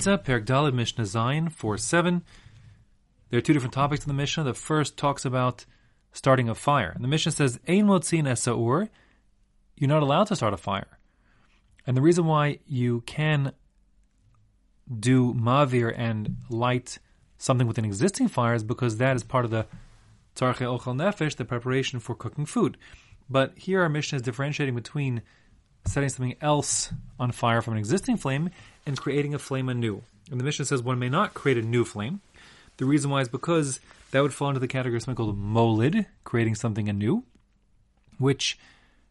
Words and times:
Beitza, 0.00 0.24
Perek 0.24 0.72
Mishnah 0.72 1.04
Zayin, 1.04 1.52
4 1.52 1.76
7. 1.76 2.22
There 3.28 3.38
are 3.38 3.42
two 3.42 3.52
different 3.52 3.74
topics 3.74 4.04
in 4.04 4.08
the 4.08 4.14
Mishnah. 4.14 4.44
The 4.44 4.54
first 4.54 4.96
talks 4.96 5.26
about 5.26 5.66
starting 6.12 6.48
a 6.48 6.54
fire. 6.54 6.90
And 6.94 7.04
the 7.04 7.08
Mishnah 7.08 7.32
says, 7.32 7.60
Ein 7.68 7.84
motzin 7.84 8.22
esaur, 8.22 8.88
you're 9.76 9.88
not 9.88 10.02
allowed 10.02 10.28
to 10.28 10.36
start 10.36 10.54
a 10.54 10.56
fire. 10.56 10.98
And 11.86 11.98
the 11.98 12.00
reason 12.00 12.24
why 12.24 12.60
you 12.66 13.02
can 13.02 13.52
do 14.98 15.34
mavir 15.34 15.94
and 15.94 16.36
light 16.48 16.98
something 17.36 17.66
with 17.66 17.76
an 17.76 17.84
existing 17.84 18.28
fire 18.28 18.54
is 18.54 18.64
because 18.64 18.96
that 18.96 19.16
is 19.16 19.22
part 19.22 19.44
of 19.44 19.50
the 19.50 19.66
tzarche 20.34 20.64
ochel 20.64 20.96
nefesh, 20.96 21.36
the 21.36 21.44
preparation 21.44 22.00
for 22.00 22.14
cooking 22.14 22.46
food. 22.46 22.78
But 23.28 23.52
here 23.58 23.82
our 23.82 23.90
Mishnah 23.90 24.16
is 24.16 24.22
differentiating 24.22 24.74
between 24.74 25.20
setting 25.86 26.08
something 26.08 26.36
else 26.40 26.92
on 27.18 27.32
fire 27.32 27.62
from 27.62 27.74
an 27.74 27.78
existing 27.78 28.16
flame 28.16 28.50
and 28.86 29.00
creating 29.00 29.34
a 29.34 29.38
flame 29.38 29.68
anew. 29.68 30.02
And 30.30 30.38
the 30.38 30.44
Mishnah 30.44 30.66
says 30.66 30.82
one 30.82 30.98
may 30.98 31.08
not 31.08 31.34
create 31.34 31.58
a 31.58 31.62
new 31.62 31.84
flame. 31.84 32.20
The 32.76 32.84
reason 32.84 33.10
why 33.10 33.20
is 33.20 33.28
because 33.28 33.80
that 34.10 34.22
would 34.22 34.32
fall 34.32 34.48
into 34.48 34.60
the 34.60 34.68
category 34.68 34.96
of 34.96 35.02
something 35.02 35.16
called 35.16 35.38
molid, 35.38 36.06
creating 36.24 36.54
something 36.54 36.88
anew, 36.88 37.24
which 38.18 38.58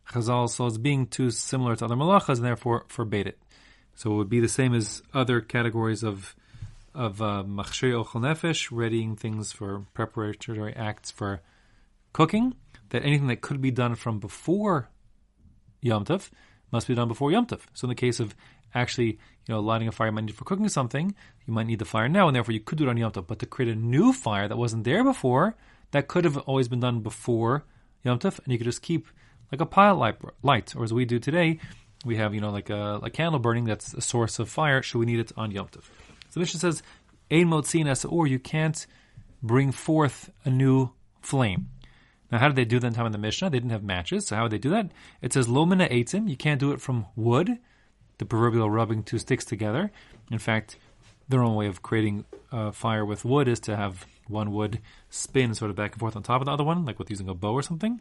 Chazal 0.10 0.50
saw 0.50 0.68
as 0.68 0.78
being 0.78 1.06
too 1.06 1.30
similar 1.32 1.76
to 1.76 1.86
other 1.86 1.96
malachas 1.96 2.38
and 2.38 2.46
therefore 2.46 2.86
forbade 2.88 3.28
it. 3.28 3.38
So 3.96 4.14
it 4.14 4.16
would 4.16 4.30
be 4.30 4.40
the 4.40 4.48
same 4.48 4.74
as 4.74 5.02
other 5.14 5.42
categories 5.42 6.04
of 6.04 6.36
of 6.96 7.22
uh, 7.22 7.44
machshir 7.46 8.00
uh, 8.00 8.20
nefesh, 8.20 8.70
readying 8.72 9.16
things 9.16 9.52
for 9.52 9.86
preparatory 9.94 10.76
acts 10.76 11.12
for 11.12 11.42
cooking. 12.14 12.56
That 12.90 13.04
anything 13.04 13.28
that 13.28 13.42
could 13.42 13.62
be 13.62 13.70
done 13.70 13.94
from 13.94 14.20
before 14.20 14.90
Yom 15.82 16.06
Tov 16.06 16.32
must 16.72 16.88
be 16.88 16.96
done 16.96 17.08
before 17.08 17.32
Yom 17.32 17.46
Tov. 17.46 17.62
So 17.74 17.86
in 17.86 17.90
the 17.90 17.96
case 17.96 18.20
of 18.20 18.36
actually, 18.74 19.20
you 19.48 19.54
know, 19.54 19.60
lighting 19.60 19.88
a 19.88 19.92
fire 19.92 20.08
you 20.08 20.14
might 20.14 20.26
need 20.26 20.36
for 20.36 20.46
cooking 20.46 20.70
something, 20.70 21.16
you 21.48 21.54
might 21.54 21.68
need 21.68 21.80
the 21.80 21.86
fire 21.86 22.08
now, 22.08 22.28
and 22.28 22.36
therefore 22.36 22.54
you 22.54 22.60
could 22.60 22.78
do 22.78 22.86
it 22.86 22.90
on 22.90 22.98
Yom 22.98 23.12
Tov. 23.12 23.28
But 23.28 23.40
to 23.40 23.46
create 23.46 23.72
a 23.72 23.76
new 23.76 24.14
fire 24.14 24.48
that 24.48 24.58
wasn't 24.58 24.84
there 24.84 25.04
before, 25.04 25.56
that 25.92 26.08
could 26.08 26.26
have 26.26 26.38
always 26.40 26.68
been 26.68 26.80
done 26.80 27.00
before 27.02 27.66
Yom 28.04 28.20
Tov, 28.20 28.40
and 28.44 28.52
you 28.52 28.58
could 28.58 28.66
just 28.66 28.82
keep 28.82 29.08
like 29.52 29.62
a 29.62 29.66
pilot 29.66 29.98
light, 29.98 30.16
light, 30.44 30.76
or 30.76 30.84
as 30.84 30.94
we 30.94 31.06
do 31.06 31.20
today, 31.20 31.60
we 32.06 32.16
have, 32.18 32.34
you 32.34 32.42
know, 32.42 32.52
like 32.52 32.70
a, 32.70 33.00
a 33.04 33.10
candle 33.10 33.40
burning 33.40 33.66
that's 33.66 33.94
a 33.94 34.02
source 34.02 34.40
of 34.40 34.50
fire. 34.50 34.82
Should 34.82 35.00
we 35.00 35.06
need 35.06 35.20
it 35.20 35.32
on 35.36 35.52
Yom 35.52 35.68
Tov? 35.68 35.84
So 36.30 36.36
the 36.36 36.42
Mishnah 36.42 36.60
says, 36.60 36.84
Ein 37.32 37.48
motzin 37.48 38.12
or 38.12 38.28
you 38.28 38.40
can't 38.40 38.86
bring 39.44 39.72
forth 39.72 40.30
a 40.46 40.50
new 40.50 40.92
flame. 41.22 41.70
Now, 42.32 42.40
how 42.40 42.48
did 42.48 42.56
they 42.56 42.66
do 42.66 42.80
that 42.80 42.88
in 42.88 42.94
time 42.94 43.06
in 43.06 43.12
the 43.12 43.18
Mishnah? 43.18 43.50
They 43.50 43.58
didn't 43.58 43.72
have 43.72 43.84
matches, 43.84 44.28
so 44.28 44.36
how 44.36 44.44
would 44.44 44.52
they 44.52 44.60
do 44.60 44.70
that? 44.70 44.92
It 45.22 45.34
says 45.34 45.48
lomina 45.48 45.92
eitzim. 45.92 46.30
You 46.30 46.38
can't 46.38 46.60
do 46.60 46.72
it 46.72 46.82
from 46.82 47.08
wood, 47.16 47.58
the 48.20 48.26
proverbial 48.26 48.70
rubbing 48.70 49.04
two 49.04 49.18
sticks 49.18 49.46
together. 49.46 49.92
In 50.32 50.38
fact, 50.38 50.78
their 51.28 51.44
own 51.44 51.56
way 51.56 51.68
of 51.68 51.82
creating 51.82 52.26
a 52.52 52.72
fire 52.72 53.06
with 53.06 53.26
wood 53.26 53.48
is 53.48 53.60
to 53.62 53.76
have 53.76 54.06
one 54.28 54.52
wood 54.52 54.80
spin 55.10 55.56
sort 55.56 55.72
of 55.72 55.78
back 55.78 55.94
and 55.94 56.00
forth 56.00 56.16
on 56.16 56.24
top 56.24 56.42
of 56.42 56.46
the 56.46 56.52
other 56.52 56.64
one, 56.64 56.86
like 56.86 57.00
with 57.00 57.10
using 57.10 57.30
a 57.30 57.34
bow 57.34 57.54
or 57.54 57.64
something. 57.64 58.00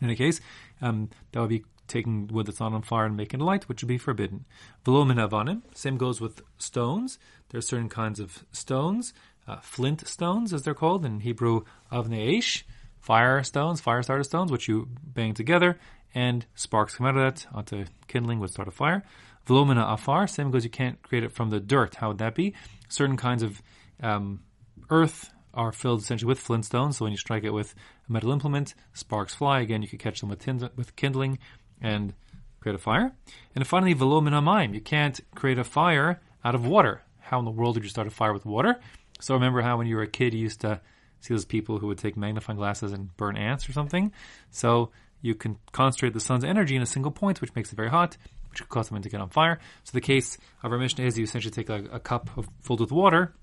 In 0.00 0.08
any 0.08 0.16
case, 0.16 0.40
um, 0.80 1.10
that 1.30 1.40
would 1.40 1.48
be 1.48 1.64
taking 1.88 2.28
wood 2.28 2.46
that's 2.46 2.60
not 2.60 2.72
on 2.72 2.82
fire 2.82 3.06
and 3.06 3.16
making 3.16 3.40
it 3.40 3.44
light, 3.44 3.68
which 3.68 3.82
would 3.82 3.88
be 3.88 3.98
forbidden. 3.98 4.44
Velomin 4.84 5.16
avanim. 5.16 5.62
Same 5.74 5.96
goes 5.96 6.20
with 6.20 6.42
stones. 6.58 7.18
There 7.50 7.58
are 7.58 7.62
certain 7.62 7.88
kinds 7.88 8.18
of 8.18 8.44
stones, 8.52 9.12
uh, 9.46 9.56
flint 9.60 10.06
stones, 10.06 10.52
as 10.52 10.62
they're 10.62 10.74
called 10.74 11.04
in 11.04 11.20
Hebrew, 11.20 11.62
avneish 11.92 12.62
fire 13.02 13.42
stones, 13.42 13.80
fire 13.80 14.02
starter 14.02 14.22
stones, 14.22 14.50
which 14.50 14.68
you 14.68 14.88
bang 15.04 15.34
together, 15.34 15.78
and 16.14 16.46
sparks 16.54 16.94
come 16.94 17.06
out 17.06 17.16
of 17.16 17.22
that 17.22 17.46
onto 17.52 17.84
kindling 18.06 18.38
would 18.38 18.50
start 18.50 18.68
a 18.68 18.70
fire. 18.70 19.02
Volumina 19.46 19.92
afar, 19.92 20.26
same 20.28 20.52
goes, 20.52 20.62
you 20.64 20.70
can't 20.70 21.02
create 21.02 21.24
it 21.24 21.32
from 21.32 21.50
the 21.50 21.58
dirt. 21.58 21.96
How 21.96 22.08
would 22.08 22.18
that 22.18 22.34
be? 22.34 22.54
Certain 22.88 23.16
kinds 23.16 23.42
of 23.42 23.60
um, 24.00 24.40
earth 24.88 25.30
are 25.52 25.72
filled 25.72 26.00
essentially 26.00 26.28
with 26.28 26.42
flintstones, 26.42 26.94
so 26.94 27.04
when 27.04 27.12
you 27.12 27.18
strike 27.18 27.42
it 27.42 27.50
with 27.50 27.74
a 28.08 28.12
metal 28.12 28.30
implement, 28.30 28.74
sparks 28.94 29.34
fly. 29.34 29.60
Again, 29.60 29.82
you 29.82 29.88
could 29.88 29.98
catch 29.98 30.20
them 30.20 30.30
with, 30.30 30.38
tin- 30.38 30.70
with 30.76 30.94
kindling 30.94 31.38
and 31.80 32.14
create 32.60 32.76
a 32.76 32.78
fire. 32.78 33.12
And 33.56 33.66
finally, 33.66 33.94
volumina 33.96 34.40
mime, 34.42 34.74
you 34.74 34.80
can't 34.80 35.20
create 35.34 35.58
a 35.58 35.64
fire 35.64 36.20
out 36.44 36.54
of 36.54 36.64
water. 36.64 37.02
How 37.18 37.40
in 37.40 37.44
the 37.44 37.50
world 37.50 37.74
did 37.74 37.82
you 37.82 37.90
start 37.90 38.06
a 38.06 38.10
fire 38.10 38.32
with 38.32 38.46
water? 38.46 38.78
So 39.18 39.34
remember 39.34 39.60
how 39.60 39.78
when 39.78 39.88
you 39.88 39.96
were 39.96 40.02
a 40.02 40.08
kid, 40.08 40.34
you 40.34 40.40
used 40.40 40.60
to 40.60 40.80
see 41.22 41.32
those 41.32 41.44
people 41.44 41.78
who 41.78 41.86
would 41.86 41.98
take 41.98 42.16
magnifying 42.16 42.58
glasses 42.58 42.92
and 42.92 43.16
burn 43.16 43.36
ants 43.36 43.68
or 43.68 43.72
something. 43.72 44.12
So 44.50 44.90
you 45.20 45.34
can 45.34 45.56
concentrate 45.70 46.12
the 46.12 46.20
sun's 46.20 46.44
energy 46.44 46.76
in 46.76 46.82
a 46.82 46.86
single 46.86 47.12
point, 47.12 47.40
which 47.40 47.54
makes 47.54 47.72
it 47.72 47.76
very 47.76 47.88
hot, 47.88 48.16
which 48.50 48.60
could 48.60 48.68
cause 48.68 48.88
something 48.88 49.02
to 49.02 49.08
get 49.08 49.20
on 49.20 49.30
fire. 49.30 49.60
So 49.84 49.92
the 49.92 50.00
case 50.00 50.36
of 50.62 50.72
our 50.72 50.78
Mishnah 50.78 51.04
is 51.04 51.16
you 51.16 51.24
essentially 51.24 51.52
take 51.52 51.70
a, 51.70 51.84
a 51.92 52.00
cup 52.00 52.36
of, 52.36 52.48
filled 52.60 52.80
with 52.80 52.92
water, 52.92 53.34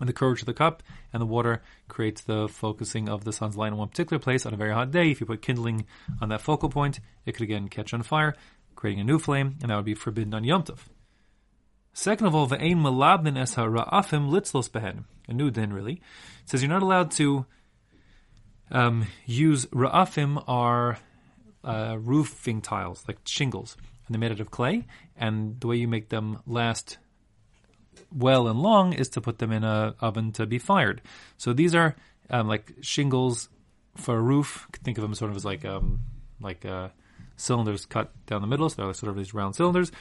and 0.00 0.08
the 0.08 0.12
curvature 0.12 0.42
of 0.42 0.46
the 0.46 0.54
cup 0.54 0.82
and 1.12 1.22
the 1.22 1.26
water 1.26 1.62
creates 1.88 2.22
the 2.22 2.48
focusing 2.48 3.08
of 3.08 3.24
the 3.24 3.32
sun's 3.32 3.56
light 3.56 3.68
in 3.68 3.78
one 3.78 3.88
particular 3.88 4.18
place 4.18 4.44
on 4.44 4.52
a 4.52 4.56
very 4.56 4.74
hot 4.74 4.90
day. 4.90 5.10
If 5.10 5.20
you 5.20 5.26
put 5.26 5.40
kindling 5.40 5.86
on 6.20 6.28
that 6.28 6.42
focal 6.42 6.68
point, 6.68 7.00
it 7.24 7.32
could 7.32 7.44
again 7.44 7.68
catch 7.68 7.94
on 7.94 8.02
fire, 8.02 8.34
creating 8.74 9.00
a 9.00 9.04
new 9.04 9.18
flame, 9.18 9.56
and 9.62 9.70
that 9.70 9.76
would 9.76 9.86
be 9.86 9.94
forbidden 9.94 10.34
on 10.34 10.44
Yom 10.44 10.64
Tov. 10.64 10.80
Second 11.96 12.26
of 12.26 12.34
all, 12.34 12.46
ve'ein 12.46 12.76
malabnin 12.76 13.38
es 13.38 13.54
ha'ra'afim 13.54 14.28
litzlos 14.28 14.70
behen. 14.70 15.04
A 15.28 15.32
new 15.32 15.50
din, 15.50 15.72
really. 15.72 15.94
It 15.94 16.50
says 16.50 16.60
you're 16.62 16.68
not 16.68 16.82
allowed 16.82 17.10
to 17.12 17.46
um, 18.70 19.06
use 19.24 19.64
ra'afim 19.68 20.44
are 20.46 20.98
uh, 21.64 21.96
roofing 21.98 22.60
tiles, 22.60 23.02
like 23.08 23.16
shingles, 23.24 23.78
and 24.06 24.14
they're 24.14 24.20
made 24.20 24.30
out 24.30 24.40
of 24.40 24.50
clay. 24.50 24.84
And 25.16 25.58
the 25.58 25.68
way 25.68 25.76
you 25.76 25.88
make 25.88 26.10
them 26.10 26.42
last 26.46 26.98
well 28.14 28.46
and 28.46 28.60
long 28.60 28.92
is 28.92 29.08
to 29.08 29.22
put 29.22 29.38
them 29.38 29.50
in 29.50 29.64
a 29.64 29.94
oven 29.98 30.32
to 30.32 30.44
be 30.44 30.58
fired. 30.58 31.00
So 31.38 31.54
these 31.54 31.74
are 31.74 31.96
um, 32.28 32.46
like 32.46 32.74
shingles 32.82 33.48
for 33.96 34.18
a 34.18 34.20
roof. 34.20 34.68
Think 34.84 34.98
of 34.98 35.02
them 35.02 35.14
sort 35.14 35.30
of 35.30 35.36
as 35.38 35.46
like 35.46 35.64
um, 35.64 36.00
like 36.42 36.66
uh, 36.66 36.88
cylinders 37.36 37.86
cut 37.86 38.12
down 38.26 38.42
the 38.42 38.48
middle. 38.48 38.68
So 38.68 38.84
they're 38.84 38.92
sort 38.92 39.08
of 39.08 39.16
these 39.16 39.32
round 39.32 39.56
cylinders, 39.56 39.92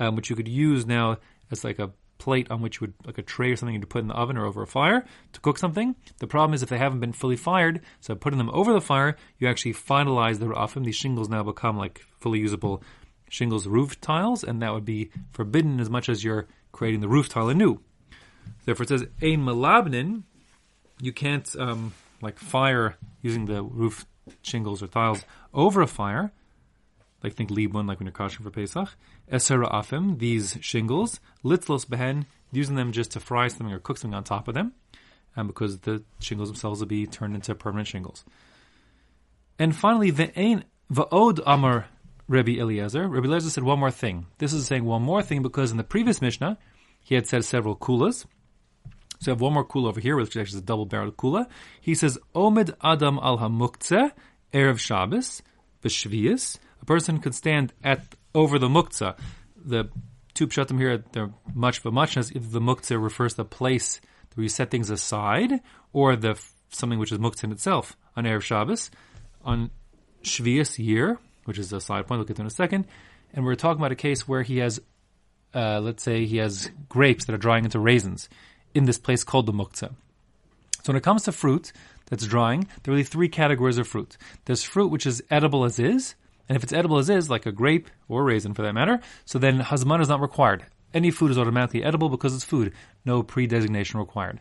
um, 0.00 0.16
which 0.16 0.30
you 0.30 0.34
could 0.34 0.48
use 0.48 0.84
now 0.84 1.18
as 1.50 1.64
like 1.64 1.78
a 1.78 1.92
plate 2.18 2.50
on 2.50 2.62
which 2.62 2.80
you 2.80 2.86
would 2.86 2.94
like 3.06 3.18
a 3.18 3.22
tray 3.22 3.50
or 3.50 3.56
something 3.56 3.80
to 3.80 3.86
put 3.86 4.00
in 4.02 4.08
the 4.08 4.14
oven 4.14 4.36
or 4.36 4.46
over 4.46 4.62
a 4.62 4.66
fire 4.66 5.04
to 5.32 5.40
cook 5.40 5.58
something. 5.58 5.94
The 6.18 6.26
problem 6.26 6.54
is 6.54 6.62
if 6.62 6.68
they 6.68 6.78
haven't 6.78 7.00
been 7.00 7.12
fully 7.12 7.36
fired, 7.36 7.80
so 8.00 8.14
putting 8.14 8.38
them 8.38 8.50
over 8.52 8.72
the 8.72 8.80
fire, 8.80 9.16
you 9.38 9.48
actually 9.48 9.74
finalize 9.74 10.38
the 10.38 10.46
rafim. 10.46 10.84
These 10.84 10.96
shingles 10.96 11.28
now 11.28 11.42
become 11.42 11.76
like 11.76 12.04
fully 12.20 12.38
usable 12.38 12.82
shingles 13.28 13.66
roof 13.66 14.00
tiles, 14.00 14.44
and 14.44 14.62
that 14.62 14.72
would 14.72 14.84
be 14.84 15.10
forbidden 15.32 15.80
as 15.80 15.90
much 15.90 16.08
as 16.08 16.24
you're 16.24 16.46
creating 16.72 17.00
the 17.00 17.08
roof 17.08 17.28
tile 17.28 17.48
anew. 17.48 17.80
Therefore, 18.64 18.84
it 18.84 18.88
says 18.88 19.02
ein 19.22 19.44
malabnin. 19.44 20.22
You 21.00 21.12
can't 21.12 21.54
um, 21.58 21.92
like 22.22 22.38
fire 22.38 22.96
using 23.20 23.46
the 23.46 23.62
roof 23.62 24.06
shingles 24.42 24.82
or 24.82 24.86
tiles 24.86 25.24
over 25.52 25.82
a 25.82 25.86
fire 25.86 26.32
like 27.24 27.34
think 27.34 27.50
libun, 27.50 27.88
like 27.88 27.98
when 27.98 28.06
you're 28.06 28.12
kosher 28.12 28.42
for 28.42 28.50
Pesach. 28.50 28.90
Esera 29.32 29.72
afim, 29.72 30.18
these 30.18 30.58
shingles. 30.60 31.18
Litzlos 31.42 31.86
behen, 31.86 32.26
using 32.52 32.76
them 32.76 32.92
just 32.92 33.12
to 33.12 33.20
fry 33.20 33.48
something 33.48 33.72
or 33.72 33.80
cook 33.80 33.98
something 33.98 34.14
on 34.14 34.22
top 34.22 34.46
of 34.46 34.54
them, 34.54 34.72
and 35.34 35.48
because 35.48 35.80
the 35.80 36.04
shingles 36.20 36.50
themselves 36.50 36.80
will 36.80 36.86
be 36.86 37.06
turned 37.06 37.34
into 37.34 37.54
permanent 37.54 37.88
shingles. 37.88 38.24
And 39.58 39.74
finally, 39.74 40.12
ve'ein 40.12 40.64
va'od 40.92 41.40
amar 41.46 41.86
Rabbi 42.28 42.52
Eliezer. 42.52 43.08
Rabbi 43.08 43.26
Eliezer 43.26 43.50
said 43.50 43.64
one 43.64 43.78
more 43.78 43.90
thing. 43.90 44.26
This 44.38 44.52
is 44.52 44.66
saying 44.66 44.84
one 44.84 45.02
more 45.02 45.22
thing 45.22 45.42
because 45.42 45.70
in 45.70 45.76
the 45.76 45.84
previous 45.84 46.20
Mishnah, 46.20 46.58
he 47.02 47.14
had 47.14 47.26
said 47.26 47.44
several 47.44 47.76
kulas. 47.76 48.26
So 49.20 49.30
I 49.30 49.34
have 49.34 49.40
one 49.40 49.54
more 49.54 49.64
kula 49.64 49.88
over 49.88 50.00
here, 50.00 50.16
which 50.16 50.36
actually 50.36 50.44
is 50.44 50.54
a 50.54 50.60
double-barreled 50.62 51.16
kula. 51.16 51.46
He 51.80 51.94
says, 51.94 52.18
Omed 52.34 52.74
Adam 52.82 53.18
al 53.22 53.38
hamuktzeh, 53.38 54.12
Erev 54.52 54.78
Shabbos, 54.78 55.42
B'Shvius, 55.82 56.58
a 56.84 56.86
person 56.86 57.18
could 57.18 57.34
stand 57.34 57.72
at 57.82 58.00
over 58.34 58.58
the 58.58 58.68
muktzah. 58.68 59.16
The 59.56 59.88
two 60.34 60.46
pshatim 60.46 60.78
here, 60.78 61.02
they're 61.12 61.30
much 61.54 61.82
a 61.84 61.90
muchness. 61.90 62.30
Either 62.30 62.46
the 62.46 62.60
muktzah 62.60 63.02
refers 63.02 63.32
to 63.32 63.38
the 63.38 63.44
place 63.46 64.02
where 64.34 64.42
you 64.42 64.48
set 64.50 64.70
things 64.70 64.90
aside, 64.90 65.60
or 65.92 66.14
the 66.14 66.38
something 66.68 66.98
which 66.98 67.10
is 67.10 67.18
muktzah 67.18 67.44
in 67.44 67.52
itself 67.52 67.96
on 68.16 68.24
Erev 68.24 68.42
Shabbos, 68.42 68.90
on 69.44 69.70
Shvius 70.22 70.78
year, 70.78 71.18
which 71.46 71.58
is 71.58 71.72
a 71.72 71.80
side 71.80 72.06
point. 72.06 72.18
We'll 72.18 72.26
get 72.26 72.36
to 72.36 72.42
in 72.42 72.48
a 72.48 72.50
second. 72.50 72.86
And 73.32 73.46
we're 73.46 73.54
talking 73.54 73.80
about 73.80 73.92
a 73.92 73.96
case 73.96 74.28
where 74.28 74.42
he 74.42 74.58
has, 74.58 74.80
uh, 75.54 75.80
let's 75.80 76.02
say, 76.02 76.26
he 76.26 76.36
has 76.36 76.70
grapes 76.88 77.24
that 77.24 77.34
are 77.34 77.38
drying 77.38 77.64
into 77.64 77.78
raisins 77.78 78.28
in 78.74 78.84
this 78.84 78.98
place 78.98 79.24
called 79.24 79.46
the 79.46 79.52
muktzah. 79.52 79.94
So 80.82 80.92
when 80.92 80.96
it 80.96 81.02
comes 81.02 81.22
to 81.22 81.32
fruit 81.32 81.72
that's 82.10 82.26
drying, 82.26 82.68
there 82.82 82.92
are 82.92 82.96
really 82.96 83.04
three 83.04 83.28
categories 83.28 83.78
of 83.78 83.88
fruit. 83.88 84.18
There's 84.44 84.62
fruit 84.62 84.88
which 84.88 85.06
is 85.06 85.22
edible 85.30 85.64
as 85.64 85.78
is, 85.78 86.14
and 86.48 86.56
if 86.56 86.62
it's 86.62 86.72
edible 86.72 86.98
as 86.98 87.10
is, 87.10 87.30
like 87.30 87.46
a 87.46 87.52
grape 87.52 87.88
or 88.08 88.24
raisin 88.24 88.54
for 88.54 88.62
that 88.62 88.74
matter, 88.74 89.00
so 89.24 89.38
then 89.38 89.60
hazman 89.60 90.00
is 90.00 90.08
not 90.08 90.20
required. 90.20 90.64
Any 90.92 91.10
food 91.10 91.30
is 91.30 91.38
automatically 91.38 91.82
edible 91.82 92.08
because 92.08 92.34
it's 92.34 92.44
food. 92.44 92.72
No 93.04 93.22
pre-designation 93.22 93.98
required. 93.98 94.40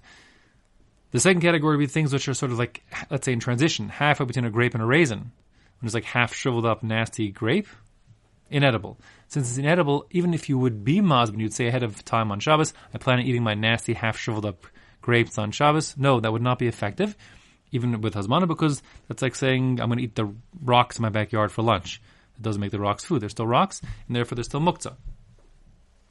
The 1.11 1.19
second 1.19 1.41
category 1.41 1.77
would 1.77 1.83
be 1.83 1.87
things 1.87 2.11
which 2.11 2.27
are 2.27 2.33
sort 2.33 2.51
of 2.51 2.59
like, 2.59 2.83
let's 3.09 3.25
say 3.25 3.33
in 3.33 3.39
transition, 3.39 3.89
halfway 3.89 4.25
between 4.25 4.45
a 4.45 4.49
grape 4.49 4.73
and 4.73 4.83
a 4.83 4.85
raisin. 4.85 5.31
When 5.79 5.87
it's 5.87 5.93
like 5.93 6.05
half 6.05 6.33
shriveled 6.33 6.65
up, 6.65 6.83
nasty 6.83 7.29
grape, 7.29 7.67
inedible. 8.49 8.99
Since 9.27 9.49
it's 9.49 9.57
inedible, 9.57 10.07
even 10.11 10.33
if 10.33 10.49
you 10.49 10.57
would 10.57 10.83
be 10.83 11.01
mazmin, 11.01 11.39
you'd 11.39 11.53
say 11.53 11.67
ahead 11.67 11.83
of 11.83 12.03
time 12.05 12.31
on 12.31 12.39
Shabbos, 12.39 12.73
I 12.93 12.97
plan 12.97 13.19
on 13.19 13.25
eating 13.25 13.43
my 13.43 13.53
nasty 13.53 13.93
half 13.93 14.17
shriveled 14.17 14.45
up 14.45 14.65
grapes 15.01 15.37
on 15.37 15.51
Shabbos. 15.51 15.95
No, 15.97 16.19
that 16.19 16.31
would 16.31 16.41
not 16.41 16.59
be 16.59 16.67
effective, 16.67 17.15
even 17.73 17.99
with 17.99 18.13
Hazmana, 18.13 18.47
because 18.47 18.81
that's 19.07 19.21
like 19.21 19.35
saying 19.35 19.81
I'm 19.81 19.89
going 19.89 19.97
to 19.97 20.03
eat 20.03 20.15
the 20.15 20.33
rocks 20.61 20.97
in 20.97 21.01
my 21.01 21.09
backyard 21.09 21.51
for 21.51 21.61
lunch. 21.63 22.01
It 22.37 22.41
doesn't 22.41 22.61
make 22.61 22.71
the 22.71 22.79
rocks 22.79 23.03
food. 23.03 23.21
They're 23.21 23.29
still 23.29 23.47
rocks, 23.47 23.81
and 24.07 24.15
therefore 24.15 24.35
they're 24.35 24.43
still 24.43 24.61
muktzah. 24.61 24.95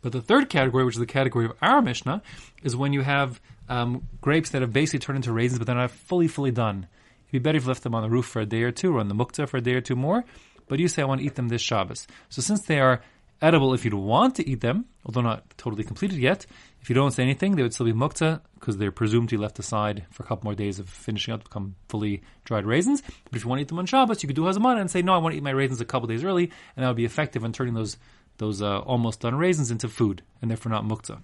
But 0.02 0.12
the 0.12 0.20
third 0.20 0.50
category, 0.50 0.84
which 0.84 0.96
is 0.96 1.00
the 1.00 1.06
category 1.06 1.46
of 1.46 1.52
our 1.62 1.80
Mishnah, 1.80 2.22
is 2.62 2.76
when 2.76 2.92
you 2.92 3.02
have 3.02 3.40
um, 3.68 4.08
grapes 4.20 4.50
that 4.50 4.62
have 4.62 4.72
basically 4.72 4.98
turned 4.98 5.16
into 5.16 5.32
raisins, 5.32 5.58
but 5.58 5.66
they're 5.66 5.76
not 5.76 5.92
fully, 5.92 6.28
fully 6.28 6.50
done. 6.50 6.88
It'd 7.28 7.32
be 7.32 7.38
better 7.38 7.56
if 7.56 7.64
you 7.64 7.68
left 7.68 7.84
them 7.84 7.94
on 7.94 8.02
the 8.02 8.10
roof 8.10 8.26
for 8.26 8.42
a 8.42 8.46
day 8.46 8.62
or 8.62 8.72
two, 8.72 8.94
or 8.94 9.00
on 9.00 9.08
the 9.08 9.14
muktzah 9.14 9.48
for 9.48 9.56
a 9.58 9.60
day 9.60 9.74
or 9.74 9.80
two 9.80 9.96
more. 9.96 10.24
But 10.68 10.80
you 10.80 10.88
say, 10.88 11.02
I 11.02 11.04
want 11.04 11.20
to 11.20 11.26
eat 11.26 11.36
them 11.36 11.48
this 11.48 11.62
Shabbos. 11.62 12.06
So 12.28 12.42
since 12.42 12.62
they 12.62 12.80
are 12.80 13.00
edible 13.40 13.74
if 13.74 13.84
you'd 13.84 13.94
want 13.94 14.36
to 14.36 14.48
eat 14.48 14.60
them, 14.60 14.86
although 15.04 15.20
not 15.20 15.44
totally 15.58 15.84
completed 15.84 16.18
yet, 16.18 16.46
if 16.80 16.88
you 16.88 16.94
don't 16.94 17.12
say 17.12 17.22
anything, 17.22 17.56
they 17.56 17.62
would 17.62 17.74
still 17.74 17.86
be 17.86 17.92
muktzah 17.92 18.40
because 18.54 18.76
they're 18.76 18.92
presumed 18.92 19.28
to 19.28 19.36
be 19.36 19.42
left 19.42 19.58
aside 19.58 20.04
for 20.10 20.22
a 20.22 20.26
couple 20.26 20.44
more 20.44 20.54
days 20.54 20.78
of 20.78 20.88
finishing 20.88 21.34
up 21.34 21.40
to 21.40 21.48
become 21.48 21.76
fully 21.88 22.22
dried 22.44 22.64
raisins. 22.64 23.02
But 23.02 23.36
if 23.36 23.44
you 23.44 23.48
want 23.48 23.58
to 23.58 23.62
eat 23.62 23.68
them 23.68 23.78
on 23.78 23.86
Shabbos, 23.86 24.22
you 24.22 24.26
could 24.26 24.36
do 24.36 24.42
hazmana 24.42 24.80
and 24.80 24.90
say, 24.90 25.02
no, 25.02 25.14
I 25.14 25.18
want 25.18 25.32
to 25.32 25.36
eat 25.36 25.42
my 25.42 25.50
raisins 25.50 25.80
a 25.80 25.84
couple 25.84 26.08
days 26.08 26.24
early, 26.24 26.50
and 26.76 26.82
that 26.82 26.88
would 26.88 26.96
be 26.96 27.04
effective 27.04 27.44
in 27.44 27.52
turning 27.52 27.74
those 27.74 27.96
those 28.38 28.62
uh, 28.62 28.78
almost 28.78 29.20
done 29.20 29.34
raisins 29.34 29.70
into 29.70 29.88
food, 29.88 30.22
and 30.40 30.50
therefore 30.50 30.72
not 30.72 30.84
muktzah. 30.84 31.20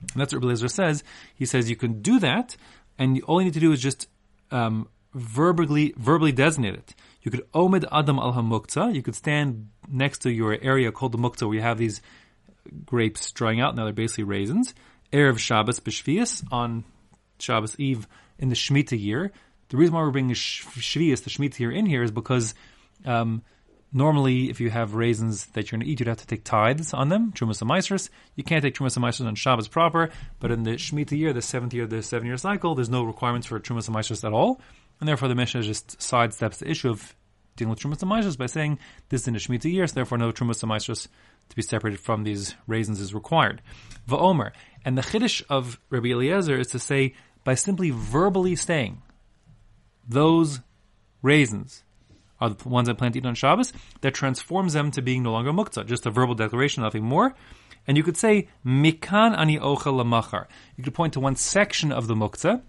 And 0.00 0.20
that's 0.20 0.32
what 0.32 0.42
Rabbi 0.42 0.66
says. 0.66 1.04
He 1.34 1.44
says 1.44 1.68
you 1.68 1.76
can 1.76 2.00
do 2.00 2.18
that, 2.20 2.56
and 2.98 3.22
all 3.24 3.40
you 3.40 3.44
need 3.44 3.54
to 3.54 3.60
do 3.60 3.72
is 3.72 3.80
just 3.80 4.08
um, 4.50 4.88
verbally 5.14 5.94
verbally 5.96 6.32
designate 6.32 6.74
it. 6.74 6.94
You 7.22 7.30
could 7.30 7.50
omid 7.52 7.84
adam 7.92 8.18
al 8.18 8.32
hamuktzeh. 8.32 8.94
You 8.94 9.02
could 9.02 9.14
stand 9.14 9.68
next 9.88 10.20
to 10.20 10.30
your 10.30 10.58
area 10.60 10.90
called 10.90 11.12
the 11.12 11.18
muktzah, 11.18 11.46
where 11.46 11.56
you 11.56 11.62
have 11.62 11.78
these 11.78 12.00
grapes 12.84 13.32
drying 13.32 13.60
out. 13.60 13.76
Now 13.76 13.84
they're 13.84 13.92
basically 13.92 14.24
raisins. 14.24 14.74
Erev 15.12 15.38
Shabbos 15.38 15.80
b'shvius 15.80 16.44
on 16.52 16.84
Shabbos 17.38 17.78
Eve 17.78 18.06
in 18.38 18.48
the 18.48 18.54
Shemitah 18.54 19.00
year. 19.00 19.32
The 19.68 19.76
reason 19.76 19.94
why 19.94 20.02
we're 20.02 20.10
bringing 20.10 20.34
Shvius, 20.34 21.24
the 21.24 21.30
Shemitah 21.30 21.58
year, 21.58 21.70
in 21.70 21.86
here 21.86 22.02
is 22.02 22.10
because 22.10 22.54
um, 23.04 23.42
normally, 23.92 24.50
if 24.50 24.60
you 24.60 24.70
have 24.70 24.94
raisins 24.94 25.46
that 25.46 25.70
you're 25.70 25.78
going 25.78 25.86
to 25.86 25.92
eat, 25.92 26.00
you'd 26.00 26.08
have 26.08 26.18
to 26.18 26.26
take 26.26 26.44
tithes 26.44 26.92
on 26.92 27.08
them, 27.08 27.32
Trumas 27.32 27.62
and 27.62 28.10
You 28.36 28.44
can't 28.44 28.62
take 28.62 28.74
Trumas 28.74 28.96
and 28.96 29.28
on 29.28 29.34
Shabbos 29.34 29.68
proper, 29.68 30.10
but 30.38 30.50
in 30.50 30.64
the 30.64 30.72
Shemitah 30.72 31.16
year, 31.16 31.32
the 31.32 31.42
seventh 31.42 31.74
year 31.74 31.84
of 31.84 31.90
the 31.90 32.02
seven 32.02 32.26
year 32.26 32.36
cycle, 32.36 32.74
there's 32.74 32.90
no 32.90 33.04
requirements 33.04 33.46
for 33.46 33.58
Trumas 33.60 33.88
and 33.88 34.24
at 34.24 34.32
all. 34.32 34.60
And 34.98 35.08
therefore, 35.08 35.28
the 35.28 35.34
Mishnah 35.34 35.62
just 35.62 35.98
sidesteps 35.98 36.58
the 36.58 36.70
issue 36.70 36.90
of 36.90 37.14
dealing 37.56 37.70
with 37.70 37.80
Trumas 37.80 38.02
and 38.02 38.38
by 38.38 38.46
saying 38.46 38.78
this 39.08 39.22
is 39.22 39.28
in 39.28 39.34
the 39.34 39.40
Shemitah 39.40 39.72
year, 39.72 39.86
so 39.86 39.94
therefore 39.94 40.18
no 40.18 40.32
Trumas 40.32 40.62
and 40.62 40.70
to 41.50 41.56
be 41.56 41.62
separated 41.62 42.00
from 42.00 42.24
these 42.24 42.54
raisins 42.66 43.00
is 43.00 43.12
required. 43.12 43.60
Va'omer. 44.08 44.52
And 44.84 44.96
the 44.96 45.02
Chiddush 45.02 45.42
of 45.50 45.78
Rabbi 45.90 46.08
Eliezer 46.08 46.58
is 46.58 46.68
to 46.68 46.78
say, 46.78 47.14
by 47.44 47.54
simply 47.54 47.90
verbally 47.90 48.56
saying, 48.56 49.02
those 50.08 50.60
raisins 51.22 51.84
are 52.40 52.50
the 52.50 52.68
ones 52.68 52.88
I 52.88 52.94
plan 52.94 53.12
to 53.12 53.18
eat 53.18 53.26
on 53.26 53.34
Shabbos, 53.34 53.72
that 54.00 54.14
transforms 54.14 54.72
them 54.72 54.90
to 54.92 55.02
being 55.02 55.22
no 55.22 55.32
longer 55.32 55.52
muktzah, 55.52 55.86
just 55.86 56.06
a 56.06 56.10
verbal 56.10 56.34
declaration, 56.34 56.82
nothing 56.82 57.04
more. 57.04 57.34
And 57.86 57.96
you 57.96 58.02
could 58.02 58.16
say, 58.16 58.48
mikan 58.64 59.36
ani 59.38 59.58
ocha 59.58 59.92
lamachar. 59.92 60.46
You 60.76 60.84
could 60.84 60.94
point 60.94 61.12
to 61.14 61.20
one 61.20 61.36
section 61.36 61.92
of 61.92 62.06
the 62.06 62.14
muktzah, 62.14 62.62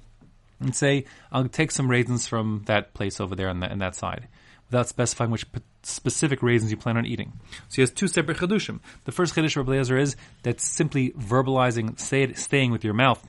and 0.59 0.75
say, 0.75 1.05
I'll 1.31 1.47
take 1.47 1.71
some 1.71 1.89
raisins 1.89 2.27
from 2.27 2.63
that 2.65 2.93
place 2.93 3.19
over 3.19 3.35
there 3.35 3.49
on, 3.49 3.61
the, 3.61 3.71
on 3.71 3.79
that 3.79 3.95
side, 3.95 4.27
without 4.71 4.87
specifying 4.87 5.31
which 5.31 5.45
specific 5.83 6.41
raisins 6.41 6.71
you 6.71 6.77
plan 6.77 6.97
on 6.97 7.05
eating. 7.05 7.33
So 7.69 7.75
he 7.75 7.81
has 7.81 7.91
two 7.91 8.07
separate 8.07 8.37
chedushim. 8.37 8.79
The 9.05 9.11
first 9.11 9.35
chedush 9.35 9.57
of 9.57 9.67
Eliezer 9.67 9.97
is 9.97 10.15
that 10.43 10.61
simply 10.61 11.11
verbalizing, 11.11 11.99
say 11.99 12.23
it, 12.23 12.37
staying 12.37 12.71
with 12.71 12.83
your 12.83 12.93
mouth, 12.93 13.27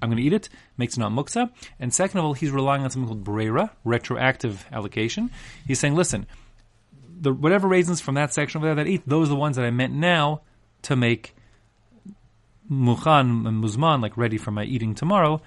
I'm 0.00 0.08
going 0.08 0.18
to 0.18 0.22
eat 0.22 0.32
it, 0.32 0.48
makes 0.76 0.96
it 0.96 1.00
not 1.00 1.12
muktzah. 1.12 1.50
And 1.80 1.94
second 1.94 2.18
of 2.18 2.24
all, 2.24 2.34
he's 2.34 2.50
relying 2.50 2.82
on 2.82 2.90
something 2.90 3.06
called 3.06 3.24
brera, 3.24 3.70
retroactive 3.84 4.66
allocation. 4.72 5.30
He's 5.66 5.78
saying, 5.78 5.94
listen, 5.94 6.26
the 7.20 7.32
whatever 7.32 7.68
raisins 7.68 8.00
from 8.00 8.16
that 8.16 8.34
section 8.34 8.58
over 8.58 8.66
there 8.66 8.74
that 8.74 8.86
I 8.86 8.90
eat, 8.90 9.02
those 9.06 9.28
are 9.28 9.30
the 9.30 9.36
ones 9.36 9.56
that 9.56 9.64
I 9.64 9.70
meant 9.70 9.94
now 9.94 10.42
to 10.82 10.96
make 10.96 11.34
mukhan 12.70 13.46
and 13.46 13.62
muzman, 13.62 14.02
like 14.02 14.16
ready 14.16 14.38
for 14.38 14.50
my 14.50 14.64
eating 14.64 14.94
tomorrow 14.94 15.40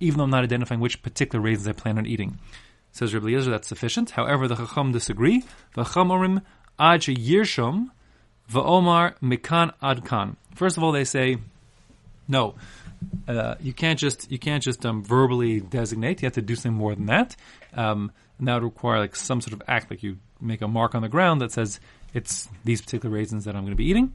even 0.00 0.18
though 0.18 0.24
I'm 0.24 0.30
not 0.30 0.44
identifying 0.44 0.80
which 0.80 1.02
particular 1.02 1.42
raisins 1.42 1.68
I 1.68 1.72
plan 1.72 1.98
on 1.98 2.06
eating. 2.06 2.38
Says 2.96 3.12
Rabbi 3.14 3.26
Eliezer, 3.26 3.50
that's 3.50 3.68
sufficient. 3.68 4.10
However, 4.10 4.48
the 4.48 4.56
Chacham 4.56 4.92
disagree. 4.92 5.44
V'chamorim 5.76 6.42
ad 6.78 7.02
yirshom 7.02 7.90
v'omar 8.50 9.14
mikan 9.20 9.72
adkan. 9.82 10.36
First 10.54 10.76
of 10.76 10.82
all, 10.82 10.92
they 10.92 11.04
say, 11.04 11.36
no, 12.26 12.54
uh, 13.28 13.56
you 13.60 13.72
can't 13.72 13.98
just 13.98 14.30
you 14.30 14.38
can't 14.38 14.62
just 14.62 14.84
um, 14.86 15.04
verbally 15.04 15.60
designate. 15.60 16.22
You 16.22 16.26
have 16.26 16.34
to 16.34 16.42
do 16.42 16.56
something 16.56 16.72
more 16.72 16.94
than 16.94 17.06
that, 17.06 17.36
um, 17.74 18.10
and 18.38 18.48
that 18.48 18.54
would 18.54 18.64
require 18.64 18.98
like 18.98 19.14
some 19.14 19.40
sort 19.40 19.52
of 19.52 19.62
act, 19.68 19.90
like 19.90 20.02
you 20.02 20.16
make 20.40 20.62
a 20.62 20.68
mark 20.68 20.94
on 20.94 21.02
the 21.02 21.08
ground 21.08 21.42
that 21.42 21.52
says 21.52 21.78
it's 22.14 22.48
these 22.64 22.80
particular 22.80 23.14
raisins 23.14 23.44
that 23.44 23.54
I'm 23.54 23.62
going 23.62 23.72
to 23.72 23.76
be 23.76 23.90
eating 23.90 24.12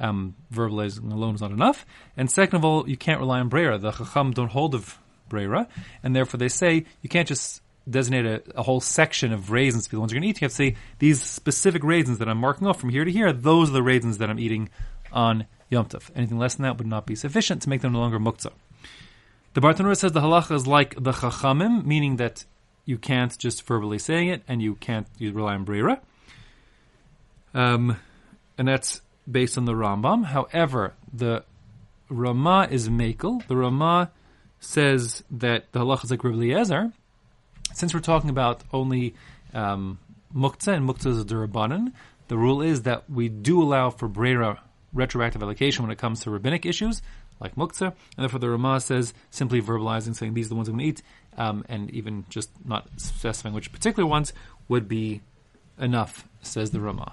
um, 0.00 0.34
verbalizing 0.52 1.12
alone 1.12 1.34
is 1.34 1.40
not 1.40 1.50
enough. 1.50 1.86
And 2.16 2.30
second 2.30 2.56
of 2.56 2.64
all, 2.64 2.88
you 2.88 2.96
can't 2.96 3.20
rely 3.20 3.40
on 3.40 3.48
Brera. 3.48 3.78
The 3.78 3.92
Chacham 3.92 4.32
don't 4.32 4.50
hold 4.50 4.74
of 4.74 4.98
Brera, 5.28 5.68
and 6.02 6.14
therefore 6.14 6.38
they 6.38 6.48
say 6.48 6.84
you 7.02 7.08
can't 7.08 7.28
just 7.28 7.62
designate 7.88 8.26
a, 8.26 8.42
a 8.60 8.62
whole 8.62 8.80
section 8.80 9.32
of 9.32 9.50
raisins 9.50 9.84
to 9.84 9.90
be 9.90 9.96
the 9.96 10.00
ones 10.00 10.12
you're 10.12 10.20
going 10.20 10.32
to 10.32 10.36
eat. 10.36 10.40
You 10.40 10.46
have 10.46 10.52
to 10.52 10.56
say 10.56 10.76
these 10.98 11.22
specific 11.22 11.82
raisins 11.84 12.18
that 12.18 12.28
I'm 12.28 12.38
marking 12.38 12.66
off 12.66 12.80
from 12.80 12.90
here 12.90 13.04
to 13.04 13.10
here, 13.10 13.32
those 13.32 13.70
are 13.70 13.74
the 13.74 13.82
raisins 13.82 14.18
that 14.18 14.30
I'm 14.30 14.38
eating 14.38 14.68
on 15.12 15.46
Yom 15.70 15.86
Tov. 15.86 16.10
Anything 16.14 16.38
less 16.38 16.54
than 16.56 16.64
that 16.64 16.78
would 16.78 16.86
not 16.86 17.06
be 17.06 17.14
sufficient 17.14 17.62
to 17.62 17.68
make 17.68 17.80
them 17.80 17.92
no 17.92 18.00
longer 18.00 18.18
muktzah. 18.18 18.52
The 19.54 19.60
Bartenura 19.60 19.96
says 19.96 20.12
the 20.12 20.20
halacha 20.20 20.54
is 20.54 20.66
like 20.66 20.94
the 21.02 21.12
chachamim, 21.12 21.84
meaning 21.84 22.16
that 22.16 22.44
you 22.84 22.98
can't 22.98 23.36
just 23.38 23.66
verbally 23.66 23.98
saying 23.98 24.28
it 24.28 24.42
and 24.46 24.62
you 24.62 24.74
can't 24.76 25.06
you 25.18 25.32
rely 25.32 25.54
on 25.54 25.64
brera. 25.64 26.00
Um, 27.54 27.96
and 28.56 28.68
that's 28.68 29.02
based 29.30 29.58
on 29.58 29.64
the 29.64 29.72
Rambam. 29.72 30.24
However, 30.26 30.94
the 31.12 31.44
Rama 32.08 32.68
is 32.70 32.88
Makel. 32.88 33.46
The 33.46 33.56
Rama 33.56 34.10
says 34.60 35.22
that 35.30 35.70
the 35.72 35.80
halacha 35.80 36.04
is 36.04 36.10
like 36.10 36.24
Rabbi 36.24 36.36
Eliezer. 36.36 36.92
Since 37.78 37.94
we're 37.94 38.00
talking 38.00 38.28
about 38.28 38.64
only 38.72 39.14
um, 39.54 40.00
muktzah 40.34 40.74
and 40.74 40.88
muktzah 40.88 41.12
is 41.12 41.20
a 41.20 41.24
durabanan, 41.24 41.92
the 42.26 42.36
rule 42.36 42.60
is 42.60 42.82
that 42.82 43.08
we 43.08 43.28
do 43.28 43.62
allow 43.62 43.90
for 43.90 44.08
brera 44.08 44.60
retroactive 44.92 45.44
allocation 45.44 45.84
when 45.84 45.92
it 45.92 45.96
comes 45.96 46.18
to 46.22 46.30
rabbinic 46.30 46.66
issues 46.66 47.02
like 47.38 47.54
muktzah, 47.54 47.86
and 47.86 47.94
therefore 48.16 48.40
the 48.40 48.50
Rama 48.50 48.80
says 48.80 49.14
simply 49.30 49.62
verbalizing, 49.62 50.16
saying 50.16 50.34
these 50.34 50.46
are 50.46 50.48
the 50.48 50.54
ones 50.56 50.66
I'm 50.66 50.74
going 50.74 50.86
to 50.86 50.88
eat, 50.88 51.02
um, 51.36 51.64
and 51.68 51.88
even 51.92 52.24
just 52.28 52.50
not 52.64 52.88
specifying 52.96 53.54
which 53.54 53.70
particular 53.70 54.08
ones 54.08 54.32
would 54.66 54.88
be 54.88 55.20
enough, 55.78 56.26
says 56.42 56.72
the 56.72 56.80
Rama. 56.80 57.12